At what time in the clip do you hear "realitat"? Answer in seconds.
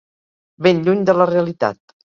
1.35-1.99